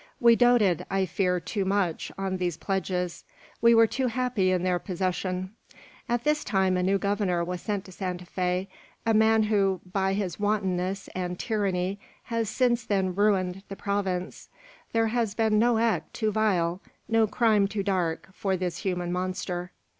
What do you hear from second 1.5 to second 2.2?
much